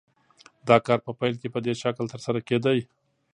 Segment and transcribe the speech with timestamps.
[0.67, 2.71] دا کار په پیل کې په دې شکل ترسره کېده